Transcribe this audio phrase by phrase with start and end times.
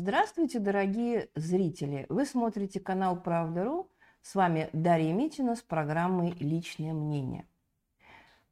[0.00, 2.06] Здравствуйте, дорогие зрители!
[2.08, 3.90] Вы смотрите канал Правда.ру.
[4.22, 7.48] С вами Дарья Митина с программой «Личное мнение».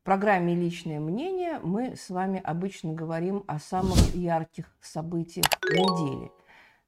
[0.00, 6.32] В программе «Личное мнение» мы с вами обычно говорим о самых ярких событиях недели.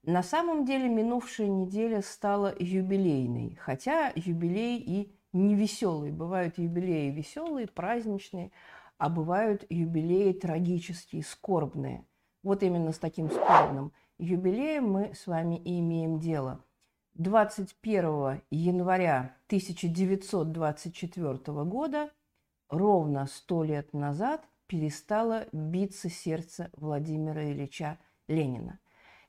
[0.03, 6.11] На самом деле минувшая неделя стала юбилейной, хотя юбилей и не веселый.
[6.11, 8.51] Бывают юбилеи веселые, праздничные,
[8.97, 12.05] а бывают юбилеи трагические, скорбные.
[12.43, 16.61] Вот именно с таким скорбным– юбилеем мы с вами и имеем дело.
[17.15, 22.11] 21 января 1924 года,
[22.69, 28.79] ровно сто лет назад, перестало биться сердце Владимира Ильича Ленина.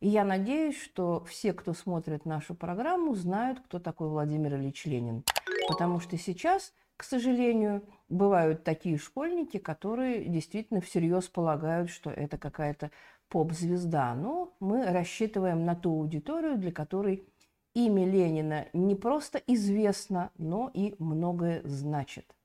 [0.01, 5.25] И я надеюсь, что все, кто смотрит нашу программу, знают, кто такой Владимир Ильич Ленин.
[5.69, 12.91] Потому что сейчас, к сожалению, бывают такие школьники, которые действительно всерьез полагают, что это какая-то
[13.31, 17.27] поп-звезда, но мы рассчитываем на ту аудиторию, для которой
[17.75, 22.37] имя Ленина не просто известно, но и многое значит.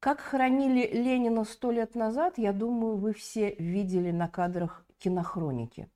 [0.00, 5.90] Как хоронили Ленина сто лет назад, я думаю, вы все видели на кадрах кинохроники.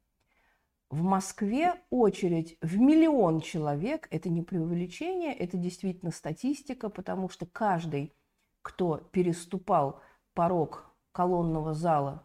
[0.90, 4.06] В Москве очередь в миллион человек.
[4.10, 8.12] Это не преувеличение, это действительно статистика, потому что каждый,
[8.60, 10.00] кто переступал
[10.34, 12.23] порог колонного зала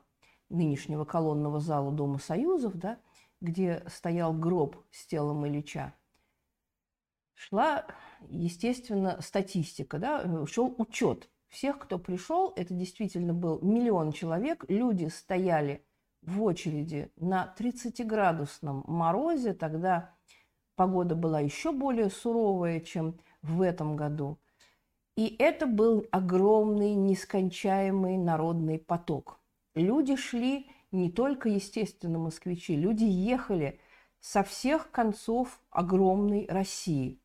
[0.49, 2.99] нынешнего колонного зала Дома Союзов, да,
[3.41, 5.93] где стоял гроб с телом Ильича,
[7.35, 7.85] шла,
[8.27, 12.53] естественно, статистика, да, шел учет всех, кто пришел.
[12.55, 14.65] Это действительно был миллион человек.
[14.67, 15.85] Люди стояли
[16.21, 19.53] в очереди на 30-градусном морозе.
[19.53, 20.13] Тогда
[20.75, 24.37] погода была еще более суровая, чем в этом году.
[25.15, 29.38] И это был огромный, нескончаемый народный поток
[29.75, 33.79] люди шли не только, естественно, москвичи, люди ехали
[34.19, 37.21] со всех концов огромной России.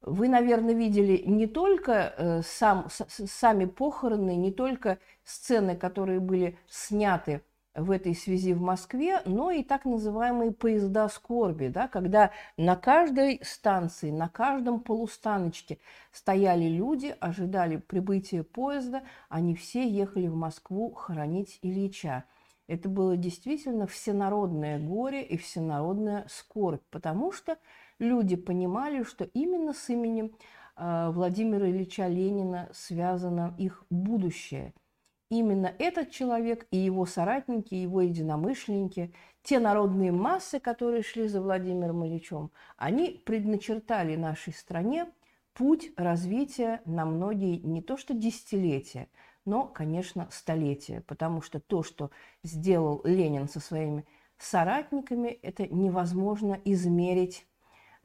[0.00, 7.42] Вы, наверное, видели не только э, сам, сами похороны, не только сцены, которые были сняты
[7.76, 13.40] в этой связи в Москве, но и так называемые поезда скорби, да, когда на каждой
[13.44, 15.78] станции, на каждом полустаночке
[16.10, 22.24] стояли люди, ожидали прибытия поезда, они все ехали в Москву хоронить Ильича.
[22.66, 27.58] Это было действительно всенародное горе и всенародная скорбь, потому что
[27.98, 30.32] люди понимали, что именно с именем
[30.76, 34.72] э, Владимира Ильича Ленина связано их будущее–
[35.30, 42.04] именно этот человек и его соратники, его единомышленники, те народные массы, которые шли за Владимиром
[42.06, 45.06] Ильичем, они предначертали нашей стране
[45.54, 49.08] путь развития на многие не то что десятилетия,
[49.44, 52.10] но, конечно, столетия, потому что то, что
[52.42, 54.04] сделал Ленин со своими
[54.38, 57.46] соратниками, это невозможно измерить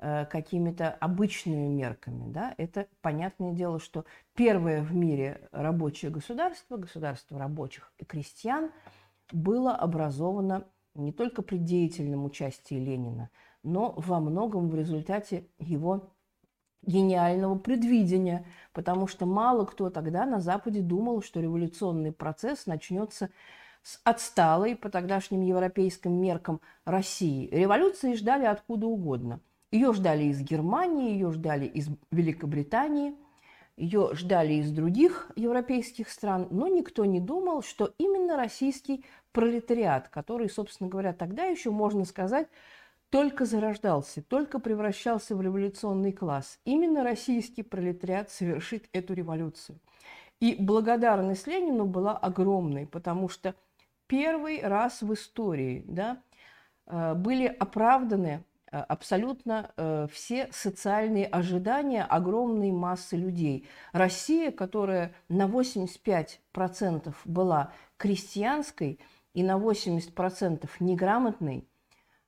[0.02, 2.32] какими-то обычными мерками.
[2.32, 2.56] Да?
[2.58, 8.72] Это понятное дело, что первое в мире рабочее государство, государство рабочих и крестьян,
[9.32, 13.30] было образовано не только при деятельном участии Ленина,
[13.64, 16.12] но во многом в результате его
[16.82, 23.30] гениального предвидения, потому что мало кто тогда на Западе думал, что революционный процесс начнется
[23.84, 27.48] с отсталой по тогдашним европейским меркам России.
[27.52, 29.42] Революции ждали откуда угодно–
[29.72, 33.16] ее ждали из Германии, ее ждали из Великобритании,
[33.78, 40.50] ее ждали из других европейских стран, но никто не думал, что именно российский пролетариат, который,
[40.50, 42.48] собственно говоря, тогда еще, можно сказать,
[43.10, 46.60] только зарождался, только превращался в революционный класс.
[46.64, 49.80] Именно российский пролетариат совершит эту революцию.
[50.40, 53.54] И благодарность Ленину была огромной, потому что
[54.08, 56.22] первый раз в истории да,
[56.88, 58.44] э, были оправданы
[58.78, 63.68] абсолютно э, все социальные ожидания огромной массы людей.
[63.92, 69.00] Россия, которая на 85% была крестьянской
[69.34, 71.68] и на 80% неграмотной,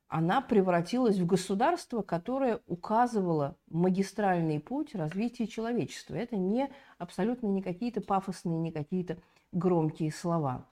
[0.08, 6.14] она превратилась в государство, которое указывало магистральный путь развития человечества.
[6.14, 9.16] Это не абсолютно не какие-то пафосные, не какие-то
[9.50, 10.68] громкие слова.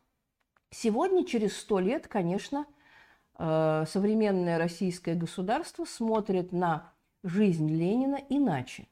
[0.71, 2.82] Сегодня, через сто лет, конечно, Э,
[3.39, 6.93] современное российское государство смотрит на
[7.23, 8.89] жизнь Ленина иначе.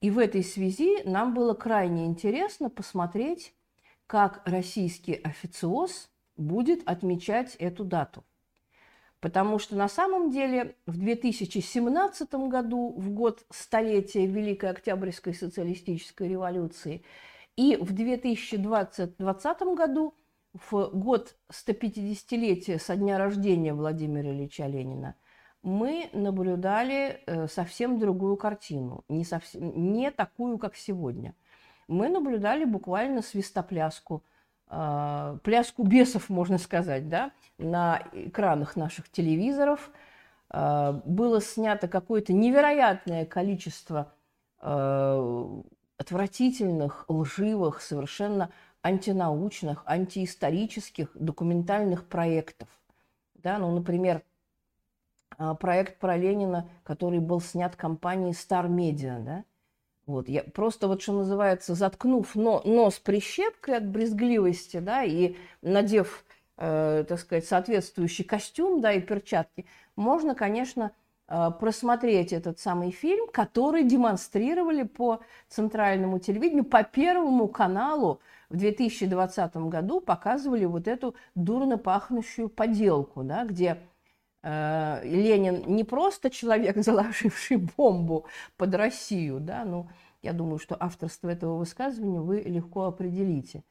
[0.00, 3.54] И в этой связи нам было крайне интересно посмотреть,
[4.06, 8.24] как российский официоз будет отмечать эту дату.
[9.20, 17.02] Потому что на самом деле в 2017 году, в год столетия Великой Октябрьской социалистической революции,
[17.56, 20.14] и в 2020 году–
[20.70, 25.14] в год 150-летия со дня рождения Владимира Ильича Ленина
[25.62, 31.34] мы наблюдали э, совсем другую картину, не, совсем, не такую, как сегодня.
[31.88, 34.22] Мы наблюдали буквально свистопляску,
[34.68, 39.90] э, пляску бесов, можно сказать, да, на экранах наших телевизоров.
[40.50, 44.12] Э, было снято какое-то невероятное количество
[45.98, 48.50] отвратительных, лживых, совершенно
[48.86, 52.68] антинаучных, антиисторических документальных проектов.
[53.34, 54.22] Да, ну, например,
[55.38, 59.44] а, проект про Ленина, который был снят компанией Star Media, да,
[60.06, 66.24] вот, я просто вот, что называется, заткнув но, нос прищепкой от брезгливости, да, и надев,
[66.58, 69.66] э, так сказать, соответствующий костюм, да, и перчатки,
[69.96, 70.92] можно, конечно,
[71.26, 79.56] э, просмотреть этот самый фильм, который демонстрировали по центральному телевидению, по Первому каналу в 2020
[79.56, 83.78] году показывали вот эту дурно пахнущую поделку, да, где
[84.42, 88.26] э, Ленин не просто человек, заложивший бомбу
[88.56, 89.88] под Россию, да, ну,
[90.22, 93.64] я думаю, что авторство этого высказывания вы легко определите,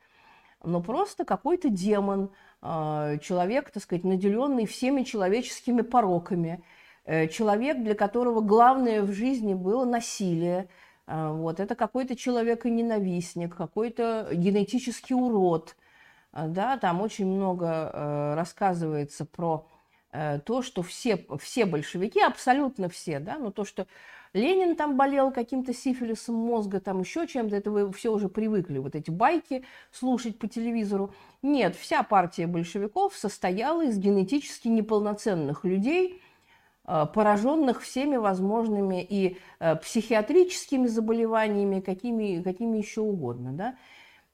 [0.63, 2.31] но просто какой-то демон,
[2.61, 6.63] э, человек, так сказать, наделенный всеми человеческими пороками,
[7.05, 10.67] э, человек, для которого главное в жизни было насилие,
[11.07, 15.75] вот, это какой-то человек-ненавистник, какой-то генетический урод.
[16.35, 19.67] А, да, там очень много э, рассказывается про
[20.11, 23.87] э, то, что все, все большевики, абсолютно все, да, но то, что
[24.33, 28.95] Ленин там болел каким-то сифилисом мозга, там еще чем-то, это вы все уже привыкли, вот
[28.95, 29.63] эти байки
[29.93, 31.13] слушать по телевизору.
[31.41, 36.21] Нет, вся партия большевиков состояла из генетически неполноценных людей,
[36.85, 43.53] пораженных всеми возможными и э, психиатрическими заболеваниями, какими, какими еще угодно.
[43.53, 43.75] Да?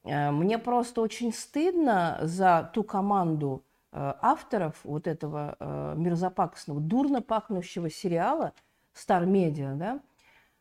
[0.03, 3.63] Э, мне просто очень стыдно за ту команду
[3.93, 5.57] авторов вот этого
[5.97, 8.53] мерзопакостного, дурно пахнущего сериала
[8.95, 9.99] Star Media, да,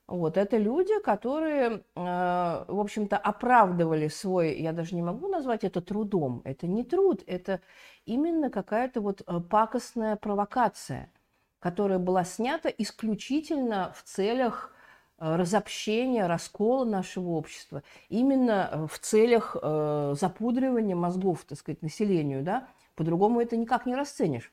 [0.08, 6.42] вот, это люди, которые, в общем-то, оправдывали свой, я даже не могу назвать это трудом,
[6.42, 7.60] это не труд, это
[8.04, 11.08] именно какая-то вот пакостная провокация–
[11.60, 14.74] которая была снята исключительно в целях
[15.18, 22.42] э, разобщения, раскола нашего общества, именно э, в целях э, запудривания мозгов, так сказать, населению,
[22.42, 22.66] да,
[22.96, 24.52] по-другому это никак не расценишь.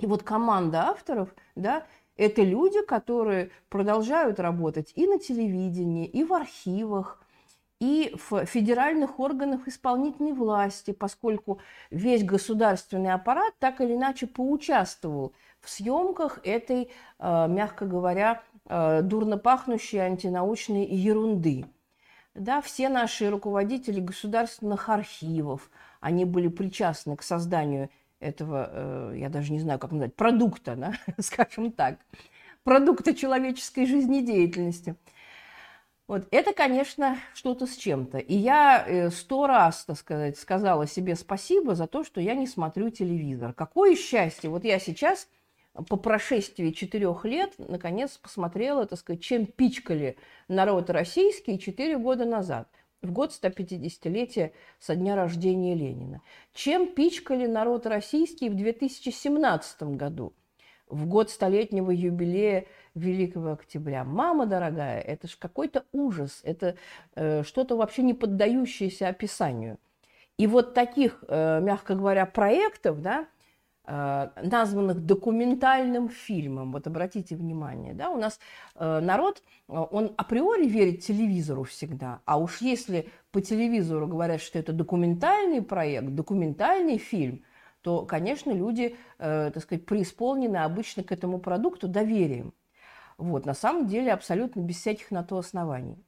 [0.00, 1.86] И вот команда авторов, да,
[2.16, 7.20] это люди, которые продолжают работать и на телевидении, и в архивах,
[7.80, 11.60] и в федеральных органах исполнительной власти, поскольку
[11.90, 19.38] весь государственный аппарат так или иначе поучаствовал в съемках этой, э, мягко говоря, э, дурно
[19.38, 21.64] пахнущей антинаучной ерунды.
[22.34, 25.70] Да, все наши руководители государственных архивов,
[26.00, 27.90] они были причастны к созданию
[28.20, 31.98] этого, э, я даже не знаю, как назвать, продукта, да, скажем так,
[32.62, 34.96] продукта человеческой жизнедеятельности.
[36.06, 38.18] Вот это, конечно, что-то с чем-то.
[38.18, 42.90] И я сто раз, так сказать, сказала себе спасибо за то, что я не смотрю
[42.90, 43.54] телевизор.
[43.54, 44.50] Какое счастье!
[44.50, 45.28] Вот я сейчас
[45.74, 50.16] по прошествии четырех лет, наконец, посмотрела, так сказать, чем пичкали
[50.46, 52.68] народ российский четыре года назад,
[53.02, 56.22] в год 150-летия со дня рождения Ленина.
[56.52, 60.32] Чем пичкали народ российский в 2017 году,
[60.86, 64.04] в год столетнего юбилея Великого Октября.
[64.04, 66.76] Мама дорогая, это же какой-то ужас, это
[67.16, 69.78] э, что-то вообще не поддающееся описанию.
[70.38, 73.26] И вот таких, э, мягко говоря, проектов, да,
[73.86, 76.72] названных документальным фильмом.
[76.72, 78.40] Вот обратите внимание, да, у нас
[78.76, 84.58] э, народ, э, он априори верит телевизору всегда, а уж если по телевизору говорят, что
[84.58, 87.44] это документальный проект, документальный фильм,
[87.82, 92.54] то, конечно, люди, так сказать, преисполнены обычно к этому продукту доверием.
[93.18, 96.02] Вот, на самом деле абсолютно без всяких на то оснований.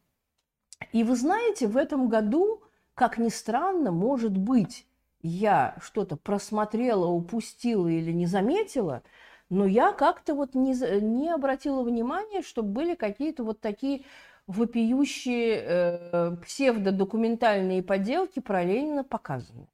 [0.92, 2.62] И вы знаете, в этом году,
[2.94, 4.85] как ни странно, может быть,
[5.26, 9.02] я что-то просмотрела, упустила или не заметила,
[9.50, 14.02] но я как-то вот не, не обратила внимания, что были какие-то вот такие
[14.46, 19.66] вопиющие э, псевдодокументальные поделки про Ленина показаны.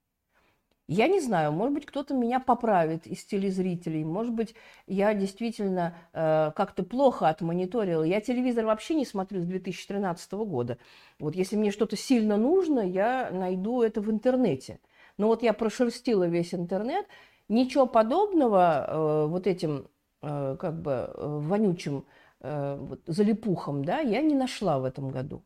[0.88, 4.54] Я не знаю, может быть, кто-то меня поправит из телезрителей, может быть,
[4.86, 8.02] я действительно э, как-то плохо отмониторила.
[8.02, 10.78] Я телевизор вообще не смотрю с 2013 года.
[11.18, 14.80] Вот если мне что-то сильно нужно, я найду это в интернете–
[15.18, 17.06] но вот я прошерстила весь интернет,
[17.48, 19.88] ничего подобного э, вот этим
[20.22, 22.06] э, как бы э, вонючим
[22.40, 25.44] э, вот, залипухам, да, я не нашла в этом году.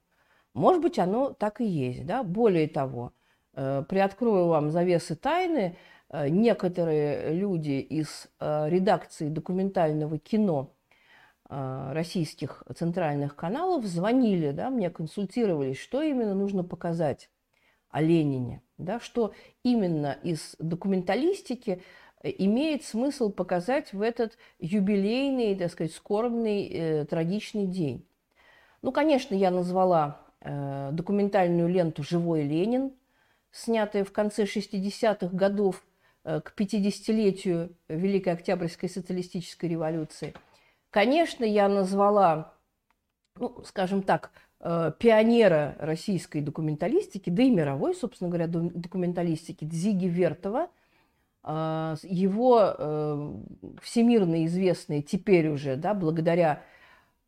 [0.54, 2.22] Может быть, оно так и есть, да.
[2.22, 3.12] Более того,
[3.56, 5.76] Э, приоткрою вам завесы тайны.
[6.10, 10.72] Э, некоторые люди из э, редакции документального кино
[11.48, 17.30] российских центральных каналов звонили, да, мне консультировались, что именно нужно показать
[17.88, 21.82] о Ленине, да, что именно из документалистики
[22.22, 28.06] имеет смысл показать в этот юбилейный, так сказать, скорбный, э, трагичный день.
[28.82, 32.92] Ну, конечно, я назвала э, документальную ленту «Живой Ленин»,
[33.50, 35.84] снятая в конце 60-х годов
[36.24, 40.34] э, к 50-летию Великой Октябрьской социалистической революции.
[40.90, 42.54] Конечно, я назвала,
[43.36, 50.70] ну, скажем так, э, пионера российской документалистики, да и мировой, собственно говоря, документалистики Дзиги Вертова,
[51.44, 53.32] э, его э,
[53.82, 56.62] всемирно известные теперь уже, да, благодаря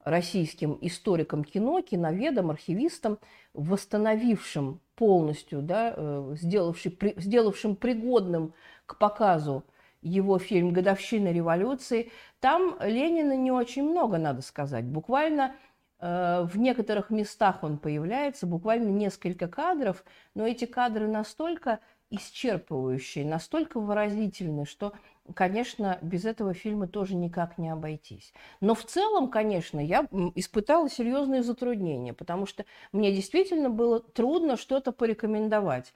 [0.04, 3.18] российским историкам кино, киноведам, архивистам,
[3.54, 8.54] восстановившим полностью, да, э, сделавшим, сделавшим пригодным
[8.86, 9.64] к показу
[10.00, 14.84] его фильм «Годовщина революции», там Ленина не очень много, надо сказать.
[14.84, 15.54] Буквально э,
[16.00, 24.64] в некоторых местах он появляется, буквально несколько кадров, но эти кадры настолько исчерпывающие, настолько выразительны,
[24.64, 24.92] что
[25.34, 28.32] конечно, без этого фильма тоже никак не обойтись.
[28.60, 34.92] Но в целом, конечно, я испытала серьезные затруднения, потому что мне действительно было трудно что-то
[34.92, 35.94] порекомендовать.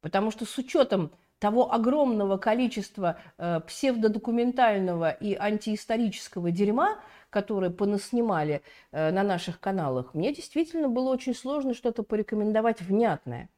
[0.00, 6.98] Потому что с учетом того огромного количества э, псевдодокументального и антиисторического дерьма,
[7.36, 8.62] которое понаснимали
[8.92, 13.50] э, на наших каналах, мне действительно было очень сложно что-то порекомендовать внятное.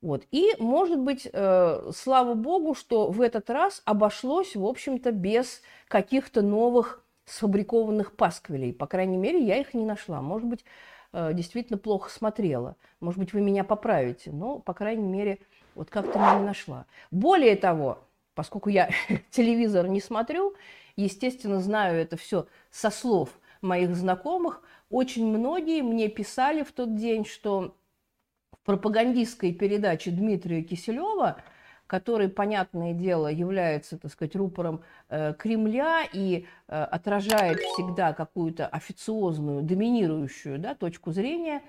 [0.00, 0.24] Вот.
[0.30, 6.40] И, может быть, э, слава богу, что в этот раз обошлось, в общем-то, без каких-то
[6.40, 8.72] новых сфабрикованных пасквилей.
[8.72, 10.22] По крайней мере, я их не нашла.
[10.22, 10.64] Может быть,
[11.12, 12.76] э, действительно плохо смотрела.
[13.00, 14.30] Может быть, вы меня поправите.
[14.32, 15.40] Но, по крайней мере,
[15.74, 16.86] вот как-то не нашла.
[17.10, 17.98] Более того,
[18.34, 18.88] поскольку я
[19.30, 20.54] телевизор не смотрю,
[21.02, 23.30] естественно, знаю это все со слов
[23.60, 27.76] моих знакомых, очень многие мне писали в тот день, что
[28.64, 31.42] пропагандистской передаче Дмитрия Киселева,
[31.86, 39.62] который, понятное дело, является, так сказать, рупором э, Кремля и э, отражает всегда какую-то официозную,
[39.62, 41.62] доминирующую да, точку зрения,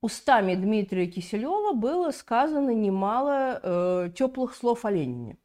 [0.00, 5.36] устами Дмитрия Киселева было сказано немало э, теплых слов о Ленине.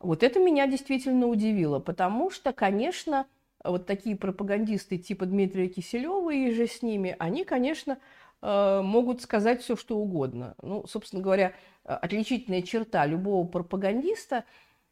[0.00, 3.26] Вот это меня действительно удивило, потому что, конечно,
[3.64, 7.98] вот такие пропагандисты типа Дмитрия Киселева и же с ними, они, конечно,
[8.40, 10.54] Э, могут сказать все, что угодно.
[10.62, 14.44] Ну, собственно говоря, э, отличительная черта любого пропагандиста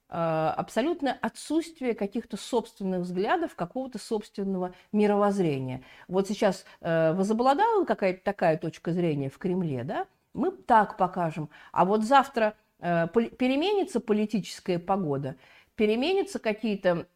[0.09, 5.83] э, абсолютное отсутствие каких-то собственных взглядов, какого-то собственного мировоззрения.
[6.09, 12.05] Вот сейчас возобладала какая-то такая точка зрения в Кремле, да, мы так покажем, а вот
[12.05, 12.55] завтра
[13.39, 15.37] переменится политическая погода,
[15.75, 17.07] переменятся какие-то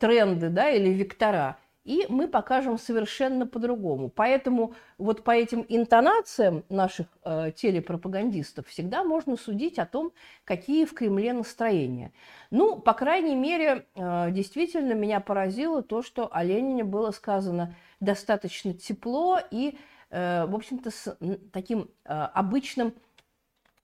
[0.00, 4.10] тренды да, или вектора– и мы покажем совершенно по-другому.
[4.10, 10.12] Поэтому вот по этим интонациям наших э, телепропагандистов всегда можно судить о том,
[10.44, 12.12] какие в Кремле настроения.
[12.50, 18.74] Ну, по крайней мере, э, действительно меня поразило то, что о Ленине было сказано достаточно
[18.74, 19.78] тепло и,
[20.10, 21.16] э, в общем-то, с
[21.50, 22.92] таким э, обычным э,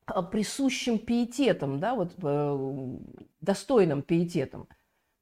[0.07, 2.99] присущим пиететом, да, вот, э,
[3.41, 4.69] достойным пиететом.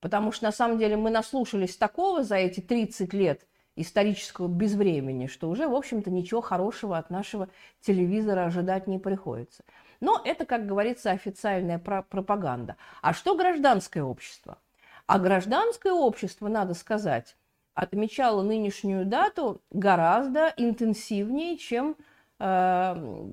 [0.00, 5.48] Потому что на самом деле мы наслушались такого за эти 30 лет исторического безвремени, что
[5.48, 7.48] уже, в общем-то, ничего хорошего от нашего
[7.80, 9.64] телевизора ожидать не приходится.
[10.00, 12.76] Но это, как говорится, официальная пропаганда.
[13.00, 14.58] А что гражданское общество?
[15.06, 17.36] А гражданское общество, надо сказать,
[17.74, 21.96] отмечало нынешнюю дату гораздо интенсивнее, чем
[22.38, 23.32] э,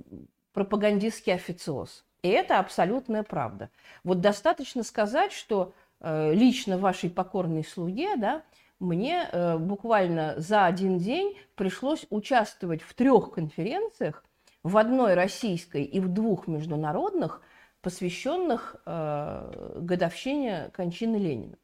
[0.53, 2.05] пропагандистский официоз.
[2.23, 3.69] И это абсолютная правда.
[4.03, 8.43] Вот достаточно сказать, что Э, лично вашей покорной слуге, да,
[8.79, 14.25] мне э, буквально за один день пришлось участвовать в трех конференциях,
[14.63, 17.41] в одной российской и в двух международных,
[17.81, 21.57] посвященных э, годовщине кончины Ленина.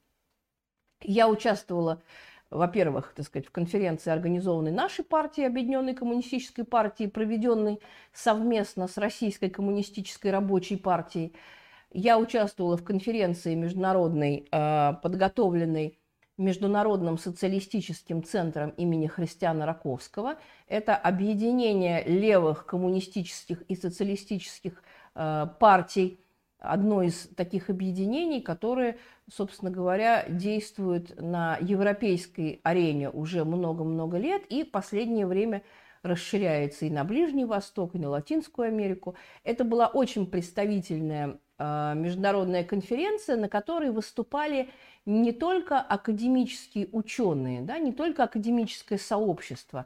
[1.01, 2.03] Я участвовала,
[2.49, 7.79] во-первых, так сказать, в конференции, организованной нашей партией, Объединенной коммунистической партией, проведенной
[8.13, 11.33] совместно с Российской коммунистической рабочей партией.
[11.91, 15.97] Я участвовала в конференции международной, э, подготовленной
[16.37, 20.35] Международным социалистическим центром имени Христиана Раковского.
[20.67, 24.83] Это объединение левых коммунистических и социалистических
[25.15, 26.19] э, партий,
[26.59, 28.97] одно из таких объединений, которые,
[29.31, 35.63] собственно говоря, действуют на европейской арене уже много-много лет и последнее время
[36.03, 39.15] расширяется и на Ближний Восток, и на Латинскую Америку.
[39.43, 44.69] Это была очень представительная э, международная конференция, на которой выступали
[45.05, 49.85] не только академические ученые, да, не только академическое сообщество,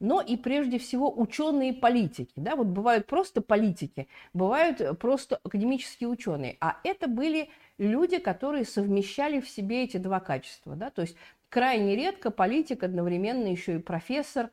[0.00, 2.32] но и прежде всего ученые политики.
[2.36, 2.56] Да?
[2.56, 6.56] Вот бывают просто политики, бывают просто академические ученые.
[6.60, 10.74] А это были люди, которые совмещали в себе эти два качества.
[10.74, 10.90] Да?
[10.90, 11.16] То есть
[11.50, 14.50] крайне редко политик одновременно еще и профессор,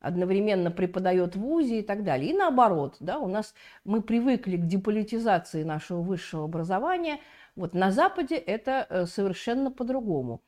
[0.00, 2.30] одновременно преподает в ВУЗе и так далее.
[2.30, 7.20] И наоборот, да, у нас мы привыкли к деполитизации нашего высшего образования.
[7.56, 10.42] Вот на Западе это э, совершенно по-другому.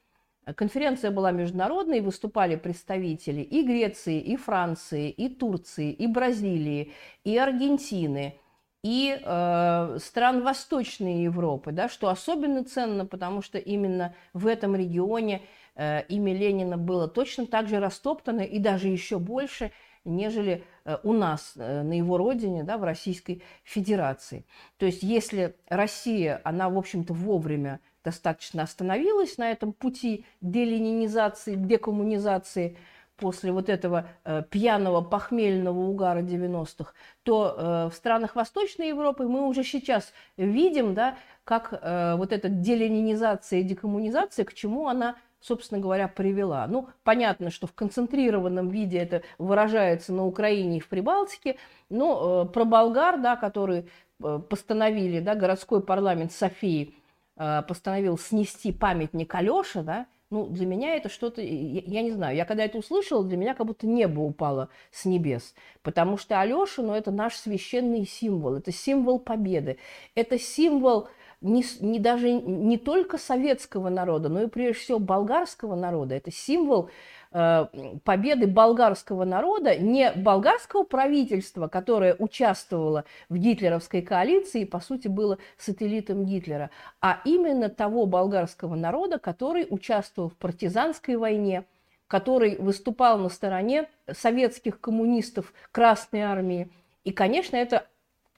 [0.54, 6.92] Конференция была международной, выступали представители и Греции, и Франции, и Турции, и Бразилии,
[7.24, 8.38] и Аргентины–
[8.86, 15.42] и э, стран Восточной Европы, да, что особенно ценно, потому что именно в этом регионе
[15.74, 19.72] э, имя Ленина было точно так же растоптано и даже еще больше,
[20.04, 24.46] нежели э, у нас э, на его родине, да, в Российской Федерации.
[24.76, 32.78] То есть если Россия, она, в общем-то, вовремя достаточно остановилась на этом пути деленинизации, декоммунизации–
[33.16, 39.46] после вот этого э, пьяного похмельного угара 90-х, то э, в странах Восточной Европы мы
[39.46, 45.80] уже сейчас видим, да, как э, вот эта деленинизация и декоммунизация, к чему она собственно
[45.80, 46.66] говоря, привела.
[46.66, 51.56] Ну, понятно, что в концентрированном виде это выражается на Украине и в Прибалтике,
[51.88, 53.88] но э, про болгар, да, который
[54.24, 56.96] э, постановили, да, городской парламент Софии
[57.36, 62.44] постановил снести памятник Алёше, да, ну, для меня это что-то, я, я не знаю, я
[62.44, 66.94] когда это услышала, для меня как будто небо упало с небес, потому что Алеша, ну,
[66.94, 69.78] это наш священный символ, это символ победы,
[70.16, 71.08] это символ
[71.40, 76.84] не, не даже не только советского народа, но и прежде всего болгарского народа, это символ
[76.86, 76.90] Э,
[77.30, 85.38] победы болгарского народа, не болгарского правительства, которое участвовало в гитлеровской коалиции и, по сути, было
[85.58, 91.64] сателлитом Гитлера, а именно того болгарского народа, который участвовал в партизанской войне,
[92.06, 96.70] который выступал на стороне советских коммунистов Красной Армии.
[97.04, 97.86] И, конечно, это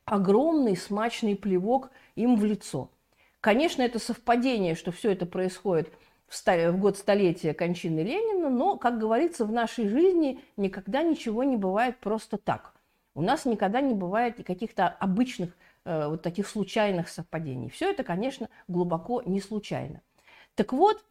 [0.06, 2.90] огромный смачный плевок им в лицо.
[3.40, 5.92] Конечно, это совпадение, что все это происходит–
[6.28, 11.98] в год столетия кончины Ленина, но, как говорится, в нашей жизни никогда ничего не бывает
[11.98, 12.74] просто так.
[13.14, 17.68] У нас никогда не бывает каких-то обычных э, вот таких случайных совпадений.
[17.70, 20.02] Все это, конечно, глубоко не случайно.
[20.54, 21.04] Так вот,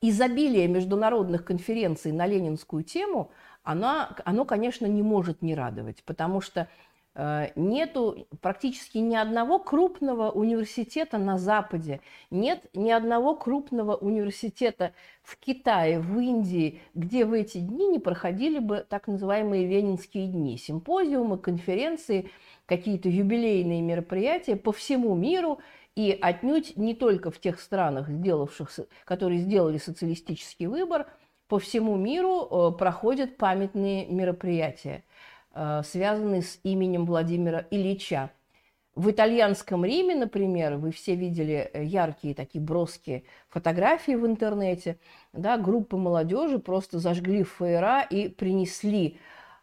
[0.00, 3.30] изобилие международных конференций на ленинскую тему,
[3.62, 6.68] она, оно, конечно, не может не радовать, потому что
[7.16, 12.00] нету практически ни одного крупного университета на Западе,
[12.30, 18.58] нет ни одного крупного университета в Китае, в Индии, где в эти дни не проходили
[18.58, 22.30] бы так называемые ленинские дни, симпозиумы, конференции,
[22.66, 25.60] какие-то юбилейные мероприятия по всему миру,
[25.94, 28.70] и отнюдь не только в тех странах, сделавших,
[29.04, 31.06] которые сделали социалистический выбор,
[31.46, 35.33] по всему миру э, проходят памятные мероприятия– Э,
[35.84, 38.30] связанный с именем Владимира Ильича.
[38.94, 44.98] В итальянском Риме, например, вы все видели э, яркие такие броские фотографии в интернете,
[45.32, 49.18] да, группы молодежи просто зажгли фейера и принесли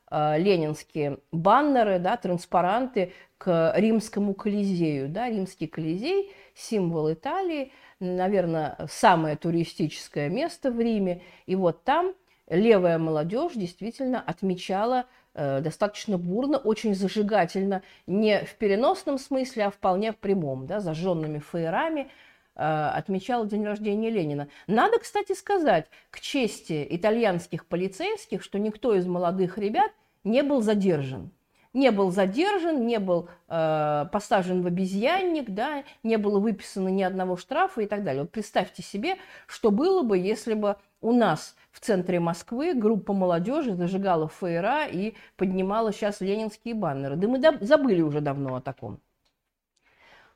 [0.10, 5.08] э, ленинские баннеры, да, транспаранты к римскому колизею.
[5.08, 11.21] Да, римский колизей– символ Италии, наверное, самое туристическое место в Риме.
[11.45, 12.13] И вот там
[12.49, 20.11] левая молодежь действительно отмечала Э, достаточно бурно, очень зажигательно, не в переносном смысле, а вполне
[20.11, 22.09] в прямом, да, зажженными фаерами,
[22.55, 24.49] э, отмечал день рождения Ленина.
[24.67, 29.91] Надо, кстати, сказать, к чести итальянских полицейских, что никто из молодых ребят
[30.23, 31.31] не был задержан.
[31.73, 37.37] Не был задержан, не был э, посажен в обезьянник, да, не было выписано ни одного
[37.37, 38.23] штрафа и так далее.
[38.23, 39.15] Вот представьте себе,
[39.47, 45.15] что было бы, если бы у нас в центре Москвы группа молодежи зажигала фейера и
[45.35, 47.15] поднимала сейчас ленинские баннеры.
[47.15, 48.99] Да мы забыли уже давно о таком.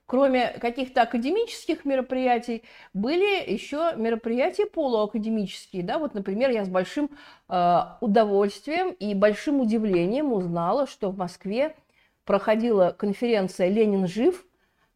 [0.07, 5.81] Кроме каких-то академических мероприятий, были еще мероприятия полуакадемические.
[5.81, 5.97] Да?
[5.97, 7.09] Вот, например, я с большим
[7.49, 11.75] э, удовольствием и большим удивлением узнала, что в Москве
[12.23, 14.45] проходила конференция «Ленин жив»,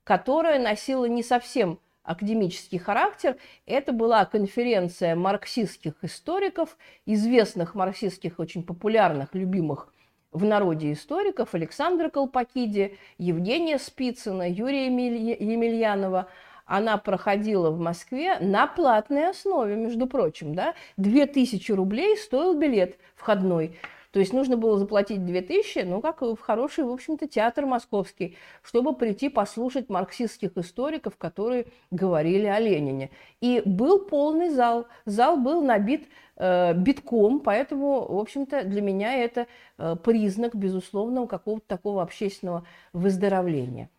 [0.04, 3.38] которая носила не совсем академический характер.
[3.66, 9.94] Это была конференция марксистских историков, известных марксистских, очень популярных, любимых
[10.32, 16.28] в народе историков Александра Колпакиди, Евгения Спицына, Юрия Емельянова.
[16.66, 20.54] Она проходила в Москве на платной основе, между прочим.
[20.54, 20.76] Да?
[20.98, 23.76] 2000 рублей стоил билет входной.
[24.12, 28.96] То есть нужно было заплатить 2000, ну, как в хороший, в общем-то, театр московский, чтобы
[28.96, 33.12] прийти послушать марксистских историков, которые говорили о Ленине.
[33.40, 34.88] И был полный зал.
[35.06, 39.46] Зал был набит э, битком, поэтому, в общем-то, для меня это
[39.78, 43.92] э, признак, безусловного какого-то такого общественного выздоровления.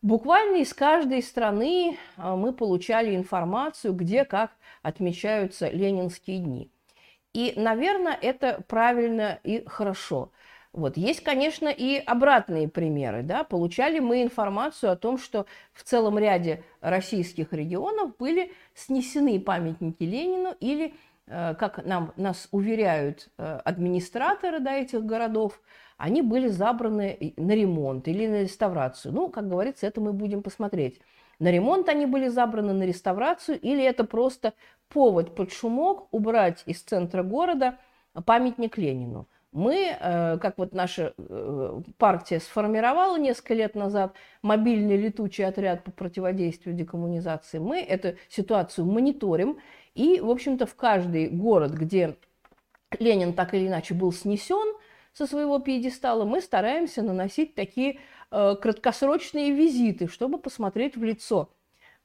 [0.00, 6.70] Буквально из каждой страны э, мы получали информацию, где как отмечаются ленинские дни.
[7.32, 10.32] И, наверное, это правильно и хорошо.
[10.72, 10.96] Вот.
[10.96, 13.22] Есть, конечно, и обратные примеры.
[13.22, 13.44] Да?
[13.44, 20.54] Получали мы информацию о том, что в целом ряде российских регионов были снесены памятники Ленину
[20.60, 20.94] или,
[21.26, 25.60] э, как нам, нас уверяют э, администраторы да, этих городов,
[25.96, 29.12] они были забраны на ремонт или на реставрацию.
[29.12, 31.00] Ну, как говорится, это мы будем посмотреть.
[31.40, 34.52] На ремонт они были забраны, на реставрацию, или это просто
[34.88, 37.78] повод под шумок убрать из центра города
[38.26, 39.26] памятник Ленину.
[39.52, 45.90] Мы, э, как вот наша э, партия сформировала несколько лет назад мобильный летучий отряд по
[45.90, 49.58] противодействию декоммунизации, мы эту ситуацию мониторим.
[49.94, 52.16] И, в общем-то, в каждый город, где
[53.00, 54.76] Ленин так или иначе был снесен
[55.12, 57.98] со своего пьедестала, мы стараемся наносить такие
[58.30, 61.50] краткосрочные визиты, чтобы посмотреть в лицо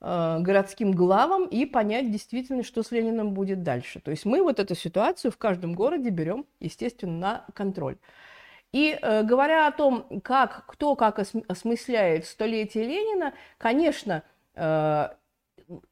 [0.01, 3.99] Э, городским главам и понять действительно, что с Лениным будет дальше.
[3.99, 7.97] То есть мы вот эту ситуацию в каждом городе берем, естественно, на контроль.
[8.71, 14.21] И э, говоря о том, как, кто как осмысляет столетие Ленина, конечно,
[14.53, 15.09] э,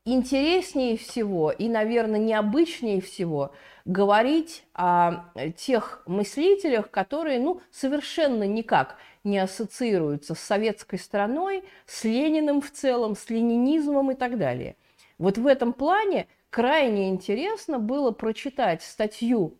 [0.05, 3.53] интереснее всего и, наверное, необычнее всего
[3.85, 5.25] говорить о
[5.57, 13.15] тех мыслителях, которые ну, совершенно никак не ассоциируются с советской страной, с Лениным в целом,
[13.15, 14.75] с ленинизмом и так далее.
[15.17, 19.57] Вот в этом плане крайне интересно было прочитать статью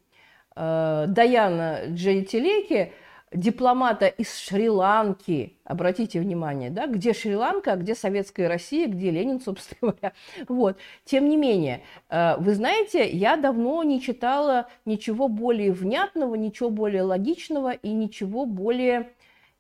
[0.55, 2.93] э, Даяна Джейтилеки
[3.33, 9.79] дипломата из Шри-Ланки, обратите внимание, да, где Шри-Ланка, а где Советская Россия, где Ленин, собственно
[9.81, 10.13] говоря.
[10.47, 10.77] Вот.
[11.05, 17.03] Тем не менее, э, вы знаете, я давно не читала ничего более внятного, ничего более
[17.03, 19.09] логичного и ничего более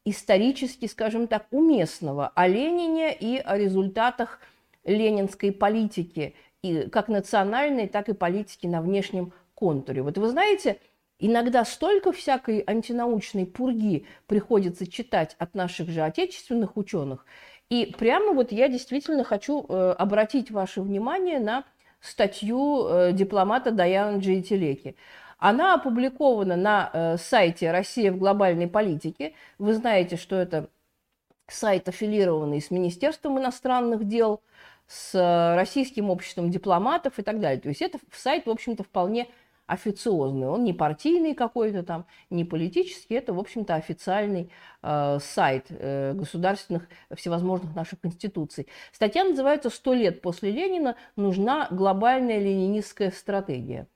[0.05, 4.39] исторически, скажем так, уместного о Ленине и о результатах
[4.83, 10.01] ленинской политики, и как национальной, так и политики на внешнем контуре.
[10.01, 10.79] Вот вы знаете,
[11.25, 17.25] Иногда столько всякой антинаучной пурги приходится читать от наших же отечественных ученых.
[17.69, 21.63] И прямо вот я действительно хочу э, обратить ваше внимание на
[22.01, 24.97] статью э, дипломата Даяна Джейтилеки.
[25.37, 29.33] Она опубликована на э, сайте «Россия в глобальной политике».
[29.57, 30.67] Вы знаете, что это
[31.47, 34.41] сайт, аффилированный с Министерством иностранных дел,
[34.87, 37.61] с Российским обществом дипломатов и так далее.
[37.61, 39.29] То есть это сайт, в общем-то, вполне
[39.65, 46.13] официозный, он не партийный какой-то там, не политический, это, в общем-то, официальный э, сайт э,
[46.13, 48.67] государственных всевозможных наших институций.
[48.91, 53.87] Статья называется «Сто лет после Ленина нужна глобальная ленинистская стратегия».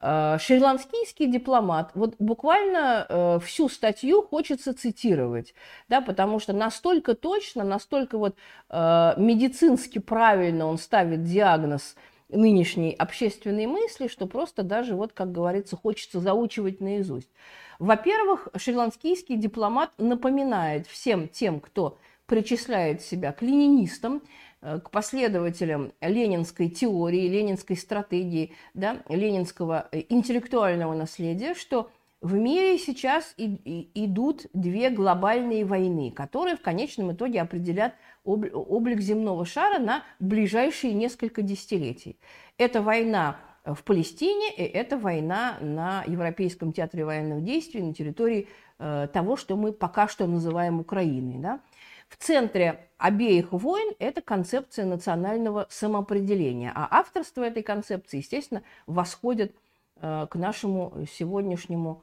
[0.00, 5.54] Э, шри-ланкийский дипломат, вот буквально э, всю статью хочется цитировать,
[5.88, 8.36] да, потому что настолько точно, настолько вот
[8.68, 11.96] э, медицински правильно он ставит диагноз–
[12.28, 17.30] нынешней общественной мысли, что просто даже, вот, как говорится, хочется заучивать наизусть.
[17.78, 24.22] Во-первых, шри-ланкийский дипломат напоминает всем тем, кто причисляет себя к ленинистам,
[24.60, 32.78] э, к последователям ленинской теории, ленинской стратегии, да, ленинского э, интеллектуального наследия, что в мире
[32.78, 40.94] сейчас идут две глобальные войны, которые в конечном итоге определят облик земного шара на ближайшие
[40.94, 42.18] несколько десятилетий.
[42.56, 49.08] Это война в Палестине, и это война на Европейском театре военных действий на территории э,
[49.12, 51.38] того, что мы пока что называем Украиной.
[51.38, 51.60] Да?
[52.08, 59.54] В центре обеих войн это концепция национального самоопределения, а авторство этой концепции, естественно, восходит
[60.00, 62.02] э, к нашему сегодняшнему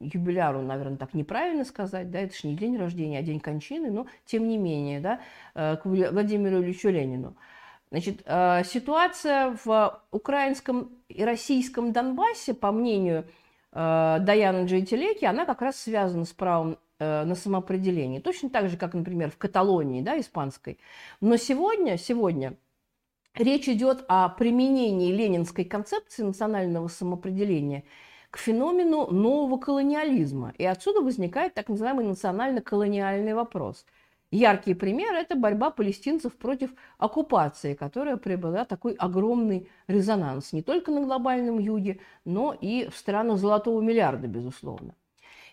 [0.00, 4.06] юбиляру, наверное, так неправильно сказать, да, это же не день рождения, а день кончины, но
[4.24, 5.20] тем не менее, да,
[5.54, 7.36] э, к Владимиру Ильичу Ленину.
[7.90, 13.24] Значит, э, ситуация в украинском и российском Донбассе, по мнению
[13.72, 18.22] Даяны Джейтилеки, она как раз связана с правом на самоопределение.
[18.22, 20.78] Точно так же, как, например, в Каталонии, да, испанской.
[21.20, 22.54] Но сегодня, сегодня
[23.34, 27.84] речь идет о применении ленинской концепции национального самоопределения–
[28.30, 30.52] к феномену нового колониализма.
[30.58, 33.86] И отсюда возникает так называемый национально-колониальный вопрос.
[34.30, 41.02] яркий пример– это борьба палестинцев против оккупации, которая приобрела такой огромный резонанс не только на
[41.02, 44.94] глобальном юге, но и в странах золотого миллиарда, безусловно.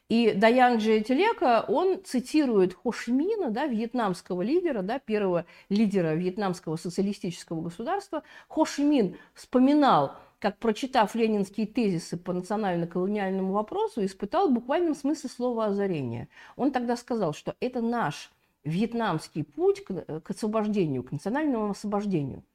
[0.10, 8.22] И Даян Телека, он цитирует Хошимина, да, вьетнамского лидера, да, первого лидера вьетнамского социалистического государства.
[8.50, 16.28] Хошимин вспоминал, как, прочитав ленинские тезисы по национально-колониальному вопросу, испытал в буквальном смысле слова озарения.
[16.56, 18.30] Он тогда сказал, что это наш
[18.64, 22.44] вьетнамский путь к, к освобождению, к национальному освобождению–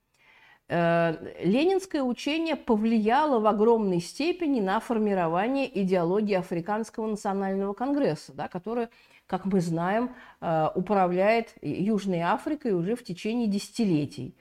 [0.70, 8.90] Э, ленинское учение повлияло в огромной степени на формирование идеологии Африканского национального конгресса, да, которая,
[9.26, 10.10] как мы знаем,
[10.42, 14.34] э, управляет Южной Африкой уже в течение десятилетий.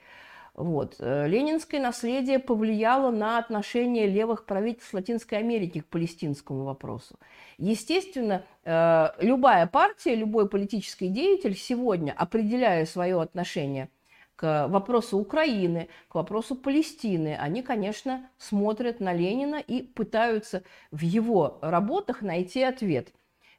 [0.58, 0.96] Вот.
[0.98, 7.16] Э, ленинское наследие повлияло на отношение левых правительств Латинской Америки к палестинскому вопросу.
[7.58, 13.88] Естественно, любая партия, любой политический деятель сегодня, определяя свое отношение–
[14.38, 21.58] к вопросу Украины, к вопросу Палестины, они, конечно, смотрят на Ленина и пытаются в его
[21.60, 23.08] работах найти ответ.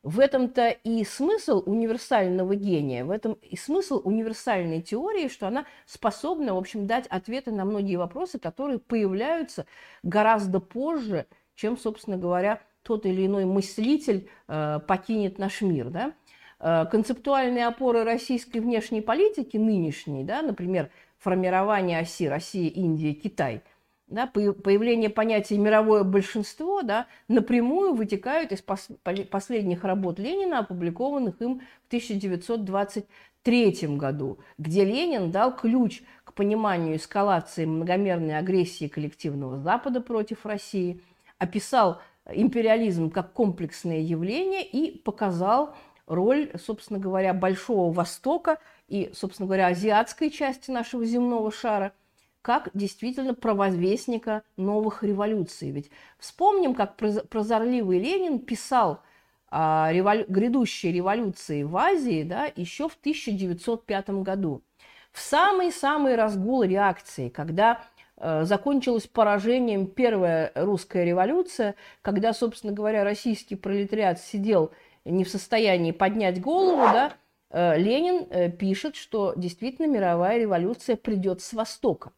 [0.01, 6.53] В этом-то и смысл универсального гения, в этом и смысл универсальной теории, что она способна,
[6.53, 9.65] в общем, дать ответы на многие вопросы, которые появляются
[10.01, 15.89] гораздо позже, чем, собственно говоря, тот или иной мыслитель э, покинет наш мир.
[15.89, 16.13] Да?
[16.61, 23.63] Э, концептуальные опоры российской внешней политики нынешней, да, например, формирование оси Россия, Индия, Китай,
[24.09, 28.89] да, появление понятия «мировое большинство» да, напрямую вытекают из пос
[29.29, 37.65] последних работ Ленина, опубликованных им в 1923 году, где Ленин дал ключ к пониманию эскалации
[37.65, 41.01] многомерной агрессии коллективного Запада против России,
[41.37, 45.75] описал империализм как комплексное явление и показал
[46.07, 51.93] роль, собственно говоря, Большого Востока и, собственно говоря, азиатской части нашего земного шара
[52.41, 55.71] как действительно провозвестника новых революций.
[55.71, 59.01] Ведь вспомним, как прозорливый Ленин писал
[59.49, 60.25] о револю...
[60.27, 64.61] грядущей революции в Азии да, еще в 1905 году.
[65.11, 67.81] В самый-самый разгул реакции, когда
[68.17, 74.71] э, закончилась поражением первая русская революция, когда, собственно говоря, российский пролетариат сидел
[75.05, 77.13] не в состоянии поднять голову, да,
[77.49, 82.11] э, Ленин э, пишет, что действительно мировая революция придет с Востока.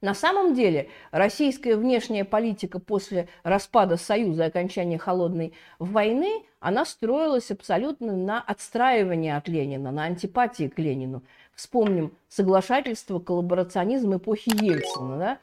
[0.00, 7.50] На самом деле российская внешняя политика после распада Союза и окончания Холодной войны, она строилась
[7.50, 11.22] абсолютно на отстраивании от Ленина, на антипатии к Ленину.
[11.54, 15.18] Вспомним соглашательство, коллаборационизм эпохи Ельцина.
[15.18, 15.38] Да?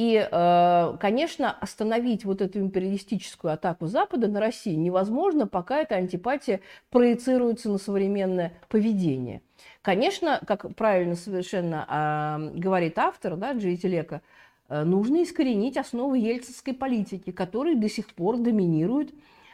[0.00, 6.60] И, э, конечно, остановить вот эту империалистическую атаку Запада на Россию невозможно, пока эта антипатия
[6.88, 9.42] проецируется на современное поведение.
[9.82, 14.22] Конечно, как правильно совершенно говорит автор, да, Джей Телека,
[14.70, 19.10] э, нужно искоренить основы ельцинской политики, которые до сих пор доминируют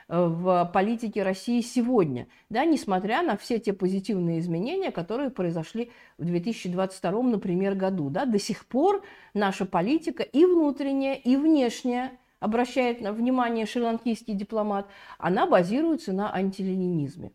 [0.09, 7.23] в политике России сегодня, да, несмотря на все те позитивные изменения, которые произошли в 2022,
[7.23, 8.09] например, году.
[8.11, 14.87] Да, до сих пор наша политика и внутренняя, и внешняя, обращает внимание шри-ланкийский дипломат,
[15.19, 17.33] она базируется на антиленинизме.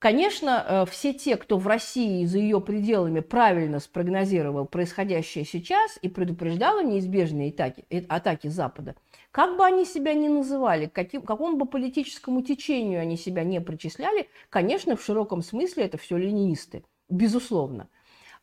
[0.00, 5.98] Конечно, э, все те, кто в России и за ее пределами правильно спрогнозировал происходящее сейчас
[6.00, 8.96] и предупреждал о неизбежной атаке, э, атаке Запада,
[9.30, 14.28] как бы они себя ни называли, каким, какому бы политическому течению они себя не причисляли,
[14.48, 17.88] конечно, в широком смысле это все ленинисты, безусловно.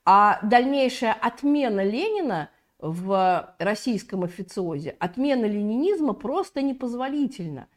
[0.06, 7.68] А дальнейшая отмена Ленина в российском официозе, отмена ленинизма просто непозволительна–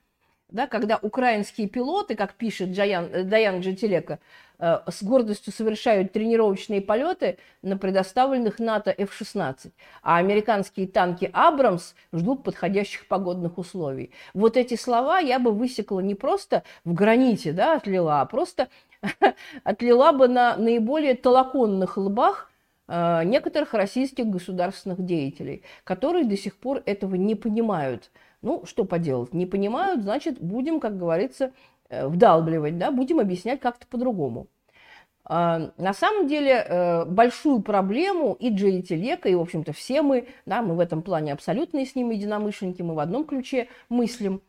[0.53, 4.19] да, когда украинские пилоты, как пишет Джаян, э, Даян Джентилека,
[4.59, 9.71] э, с гордостью совершают тренировочные полеты на предоставленных НАТО F-16,
[10.03, 14.11] а американские танки «Абрамс» ждут подходящих погодных условий.
[14.35, 18.69] Вот эти слова я бы высекла не просто в граните, да, отлила, а просто
[19.65, 22.51] отлила бы на наиболее толоконных лбах
[22.89, 28.11] э, некоторых российских государственных деятелей, которые до сих пор этого не понимают–
[28.43, 31.53] ну, что поделать, не понимают, значит, будем, как говорится,
[31.89, 34.47] э, вдалбливать, да, будем объяснять как-то по-другому.
[35.25, 40.27] А, на самом деле э, большую проблему и Джей Телека, и, в общем-то, все мы,
[40.45, 44.43] да, мы в этом плане абсолютно с ним единомышленники, мы в одном ключе мыслим.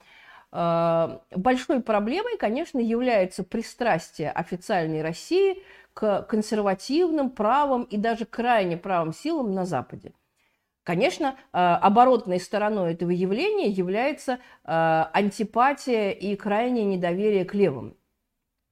[0.51, 5.61] А, большой проблемой, конечно, является пристрастие официальной России
[5.93, 10.13] к консервативным правым и даже крайне правым силам на Западе.
[10.83, 14.39] Конечно, э, оборотной стороной этого явления является э,
[15.13, 17.95] антипатия и крайнее недоверие к левым.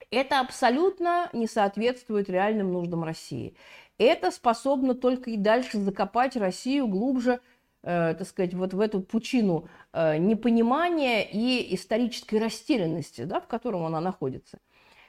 [0.10, 3.56] Это абсолютно не соответствует реальным нуждам России.
[4.00, 7.41] Это способно только и дальше закопать Россию глубже,
[7.84, 13.86] э, так сказать, вот в эту пучину э, непонимания и исторической растерянности, да, в котором
[13.86, 14.58] она находится.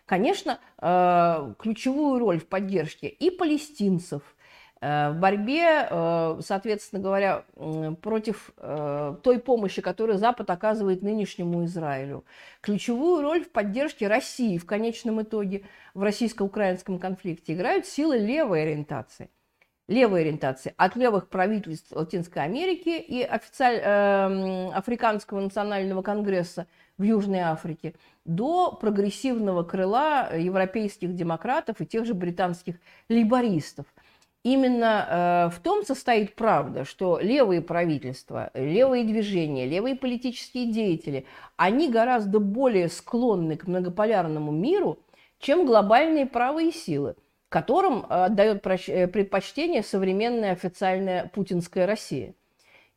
[0.05, 4.23] Конечно, э, ключевую роль в поддержке и палестинцев–
[4.81, 7.45] в борьбе, э, соответственно говоря,
[8.01, 12.25] против э, той помощи, которую Запад оказывает нынешнему Израилю.
[12.63, 19.29] Ключевую роль в поддержке России в конечном итоге в российско-украинском конфликте играют силы левой ориентации.
[19.87, 23.81] Левой ориентации от левых правительств Латинской Америки и официаль...
[23.85, 26.67] э, Африканского национального конгресса
[26.97, 32.77] в Южной Африке до прогрессивного крыла европейских демократов и тех же британских
[33.11, 33.85] лейбористов–
[34.43, 41.27] Именно э, в том состоит правда, что левые правительства, левые движения, левые политические деятели,
[41.57, 44.99] они гораздо более склонны к многополярному миру,
[45.41, 47.17] чем глобальные правые силы,
[47.51, 52.35] которым э, отдает э, предпочтение современная официальная путинская Россия.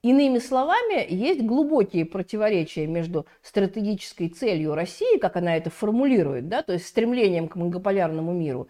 [0.01, 6.73] Иными словами, есть глубокие противоречия между стратегической целью России, как она это формулирует, да, то
[6.73, 8.67] есть стремлением к многополярному миру,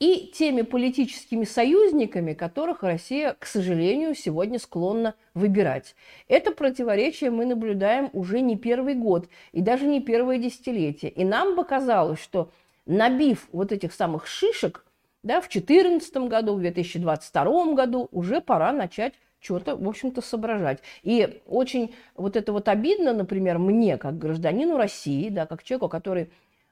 [0.00, 5.96] и теми политическими союзниками, которых Россия, к сожалению, сегодня склонна выбирать.
[6.28, 11.10] Это противоречие мы наблюдаем уже не первый год и даже не первое десятилетие.
[11.10, 12.50] И нам бы казалось, что
[12.86, 14.84] набив вот этих самых шишек,
[15.24, 20.80] да, в 2014 году, в 2022 году уже пора начать что-то, в общем-то, соображать.
[21.02, 26.30] И очень вот это вот обидно, например, мне, как гражданину России, да, как человеку, который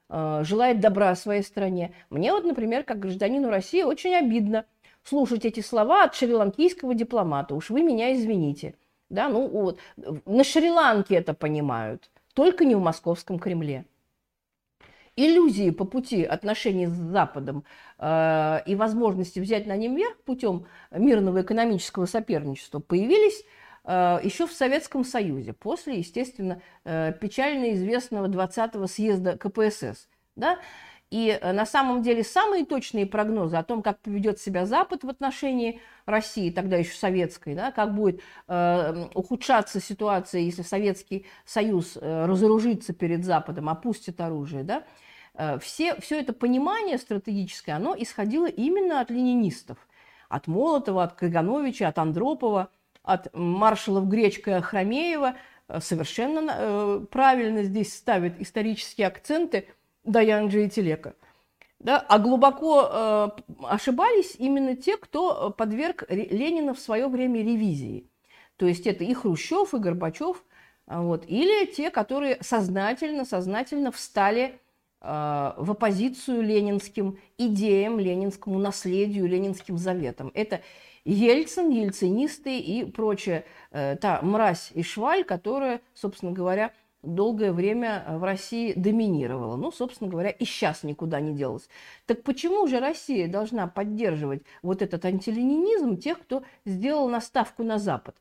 [0.09, 1.93] желает добра своей стране.
[2.09, 4.65] Мне вот, например, как гражданину России очень обидно
[5.03, 7.55] слушать эти слова от шри-ланкийского дипломата.
[7.55, 8.75] Уж вы меня извините.
[9.09, 13.85] Да, ну вот, на Шри-Ланке это понимают, только не в московском Кремле.
[15.15, 17.63] Иллюзии по пути отношений с Западом
[17.97, 23.56] э, и возможности взять на нем верх путем мирного экономического соперничества появились Э,
[23.87, 30.09] еще в Советском Союзе, после, естественно, э, печально известного 20-го съезда КПСС.
[30.35, 30.59] Да?
[31.09, 35.09] И э, на самом деле самые точные прогнозы о том, как поведет себя Запад в
[35.09, 42.25] отношении России, тогда еще советской, да, как будет э, ухудшаться ситуация, если Советский Союз э,
[42.25, 44.83] разоружится перед Западом, опустит оружие, да,
[45.35, 49.77] э, все, все это понимание стратегическое, оно исходило именно от ленинистов,
[50.27, 52.69] от Молотова, от Кагановича, от Андропова–
[53.07, 55.35] от маршалов Гречка и Ахрамеева
[55.69, 59.67] э, совершенно э, правильно здесь ставит исторические акценты
[60.03, 61.15] Даян Джейтилека.
[61.79, 63.29] Да, а глубоко э,
[63.63, 68.09] ошибались именно те, кто подверг Ленина в свое время ревизии.
[68.57, 70.43] То есть это и Хрущев, и Горбачев,
[70.87, 74.59] вот, или те, которые сознательно, сознательно встали
[75.01, 80.31] э, в оппозицию ленинским идеям, ленинскому наследию, ленинским заветам.
[80.33, 80.61] Это
[81.07, 88.23] Ельцин, ельцинисты и прочая э, та мразь и шваль, которая, собственно говоря, долгое время в
[88.23, 89.55] России доминировала.
[89.55, 91.69] Ну, собственно говоря, и сейчас никуда не делась.
[92.05, 98.17] Так почему же Россия должна поддерживать вот этот антиленинизм тех, кто сделал наставку на Запад,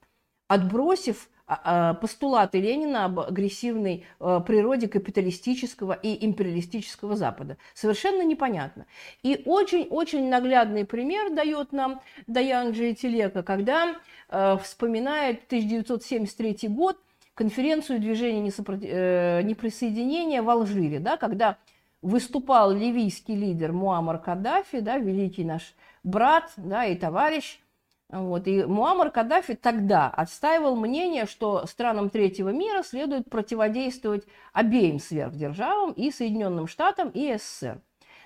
[0.46, 7.56] отбросив постулаты Ленина об агрессивной а, природе капиталистического и империалистического Запада.
[7.74, 8.86] Совершенно непонятно.
[9.22, 13.96] И очень-очень наглядный пример дает нам Даян Джейтилека, когда
[14.58, 16.98] вспоминает 1973 год,
[17.36, 21.58] конференцию движения э, неприсоединения в Алжире, да, когда
[22.00, 27.60] выступал ливийский лидер Муаммар Каддафи, да, великий наш брат да, и товарищ,
[28.08, 28.46] вот.
[28.46, 36.10] И Муаммар Каддафи тогда отстаивал мнение, что странам третьего мира следует противодействовать обеим сверхдержавам, и
[36.10, 37.80] Соединенным Штатам, и СССР.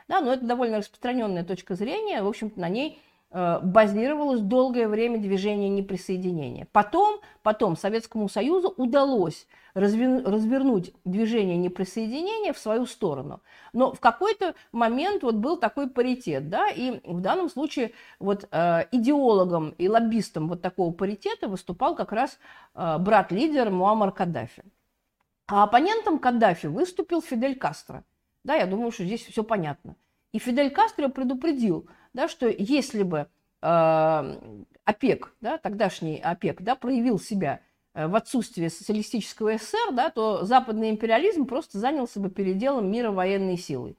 [0.09, 3.01] Да, но это довольно распространенная точка зрения, в общем-то, на ней
[3.33, 6.67] базировалось долгое время движение неприсоединения.
[6.73, 13.41] Потом, потом Советскому Союзу удалось развернуть движение неприсоединения в свою сторону.
[13.73, 18.87] Но в какой-то момент вот был такой паритет, да, и в данном случае вот э,
[18.91, 22.39] идеологом и лоббистом вот такого паритета выступал как раз
[22.75, 24.65] э, брат-лидер Муаммар Каддафи.
[25.47, 28.05] А оппонентом Каддафи выступил Фидель Кастро.
[28.45, 29.97] Да, я думаю, что здесь все понятно.
[30.33, 33.27] И Фидель Кастро предупредил, да, что если бы
[33.63, 34.39] э,
[34.85, 37.61] ОПЕК, да, тогдашний ОПЕК, да, проявил себя
[37.95, 43.57] э, в отсутствии социалистического СССР, да, то западный империализм просто занялся бы переделом мира военной
[43.57, 43.97] силой.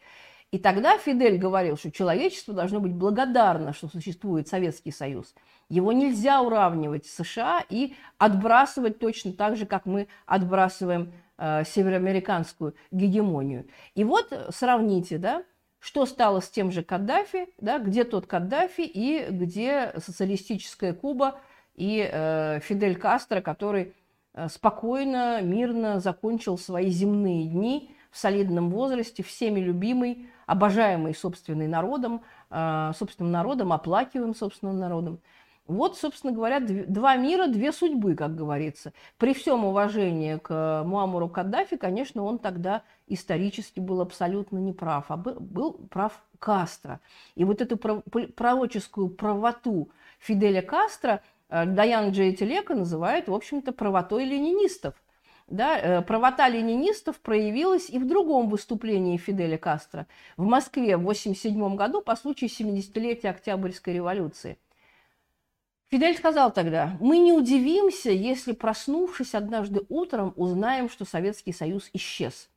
[0.52, 5.34] И тогда Фидель говорил, что человечество должно быть благодарно, что существует Советский Союз.
[5.70, 12.76] Его нельзя уравнивать с США и отбрасывать точно так же, как мы отбрасываем э, североамериканскую
[12.92, 13.68] гегемонию.
[13.96, 15.44] И вот сравните, да,
[15.82, 21.40] что стало с тем же Каддафи, да, где тот Каддафи и где социалистическая Куба
[21.76, 23.94] и э, Фидель Кастро, который
[24.34, 32.22] э, спокойно, мирно закончил свои земные дни в солидном возрасте, всеми любимый, обожаемый собственным народом,
[32.52, 35.20] э, собственным народом, оплакиваем собственным народом.
[35.66, 38.94] Вот, собственно говоря, два мира, две судьбы, как говорится.
[39.18, 42.84] При всем уважении к Муаммару Каддафи, конечно, он тогда
[43.14, 47.00] исторически был абсолютно неправ, а был, прав Кастро.
[47.36, 49.90] И вот эту пророческую правоту
[50.20, 54.96] Фиделя Кастро э, Даян Джейтилека называет, в общем-то, правотой ленинистов.
[55.48, 60.08] Да, э, правота ленинистов проявилась и в другом выступлении Фиделя Кастро
[60.38, 64.58] в Москве в 1987 году по случаю 70-летия Октябрьской революции–
[65.92, 72.50] Фидель сказал тогда, мы не удивимся, если, проснувшись однажды утром, узнаем, что Советский Союз исчез.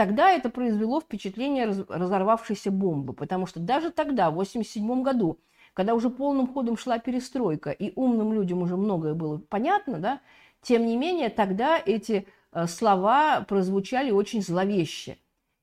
[0.00, 5.38] Тогда это произвело впечатление разорвавшейся бомбы, потому что даже тогда, в 1987 году,
[5.74, 10.22] когда уже полным ходом шла перестройка, и умным людям уже многое было понятно, да,
[10.62, 15.18] тем не менее, тогда эти э, слова прозвучали очень зловеще.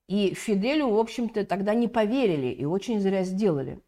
[0.08, 3.80] И Фиделю, в общем-то, тогда не поверили и очень зря сделали.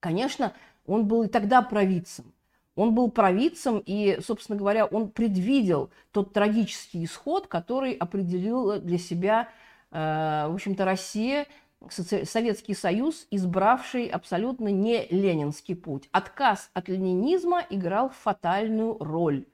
[0.00, 0.54] Конечно,
[0.86, 2.32] он был и тогда провидцем.
[2.78, 9.48] Он был провидцем, и, собственно говоря, он предвидел тот трагический исход, который определил для себя,
[9.90, 11.48] э, в общем-то, Россия,
[11.90, 16.08] Советский Союз, избравший абсолютно не ленинский путь.
[16.12, 19.46] Отказ от ленинизма играл фатальную роль,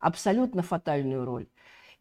[0.00, 1.46] абсолютно фатальную роль.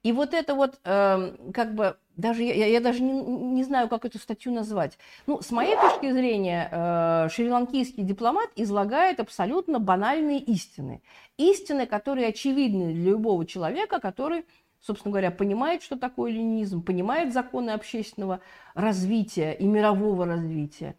[0.02, 4.06] И вот это вот, э, как бы, даже я, я даже не, не знаю, как
[4.06, 4.98] эту статью назвать.
[5.26, 11.02] Ну, с моей точки зрения, э, шри-ланкийский дипломат излагает абсолютно банальные истины.
[11.38, 14.46] Истины, которые очевидны для любого человека, который,
[14.80, 18.42] собственно говоря, понимает, что такое ленинизм, понимает законы общественного
[18.76, 20.96] развития и мирового развития.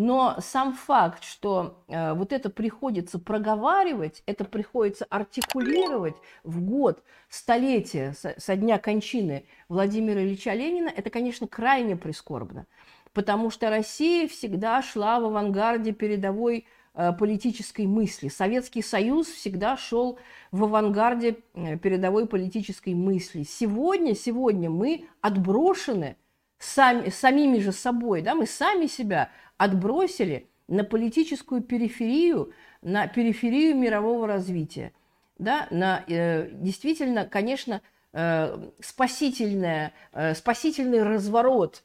[0.00, 8.12] Но сам факт, что э, вот это приходится проговаривать, это приходится артикулировать в год столетия
[8.12, 12.66] со, со дня кончины Владимира Ильича Ленина, это, конечно, крайне прискорбно.
[13.12, 18.28] Потому что Россия всегда шла в авангарде передовой э, политической мысли.
[18.28, 20.20] Советский Союз всегда шел
[20.52, 23.42] в авангарде э, передовой политической мысли.
[23.42, 26.16] Сегодня, сегодня мы отброшены
[26.60, 34.26] сами, самими же собой, да, мы сами себя отбросили на политическую периферию, на периферию мирового
[34.26, 34.92] развития.
[35.38, 37.80] Да, на, э, действительно, конечно,
[38.12, 41.82] э, спасительное, э, спасительный разворот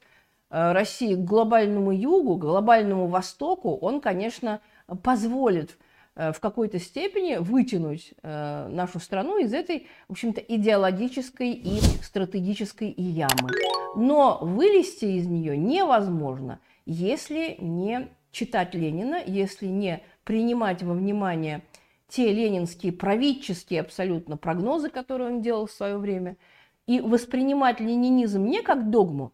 [0.50, 4.60] э, России к глобальному югу, к глобальному востоку, он, конечно,
[5.02, 5.78] позволит
[6.16, 12.92] э, в какой-то степени вытянуть э, нашу страну из этой, в общем-то, идеологической и стратегической
[12.96, 13.50] ямы.
[13.96, 21.62] Но вылезти из нее невозможно– если не читать Ленина, если не принимать во внимание
[22.08, 26.36] те ленинские правительские абсолютно прогнозы, которые он делал в свое время,
[26.86, 29.32] и воспринимать ленинизм не как догму,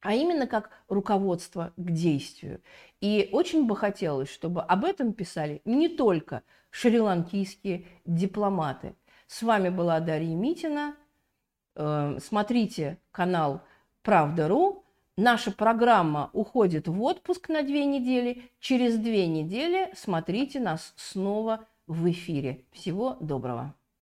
[0.00, 2.62] а именно как руководство к действию.
[3.00, 8.94] И очень бы хотелось, чтобы об этом писали не только шри-ланкийские дипломаты.
[9.26, 10.94] С вами была Дарья Митина.
[11.74, 13.62] Э, смотрите канал
[14.02, 14.84] «Правда.ру».
[15.20, 18.52] Наша программа уходит в отпуск на две недели.
[18.60, 22.66] Через две недели смотрите нас снова в эфире.
[22.70, 23.74] Всего доброго.